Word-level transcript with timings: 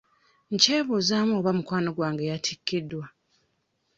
Nkyebuuzaamu 0.51 1.33
oba 1.39 1.51
mukwano 1.57 1.89
gwange 1.97 2.23
yatikiddwa. 2.31 3.05